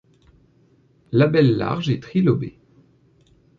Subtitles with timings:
[1.11, 2.57] Labelle large et trilobé.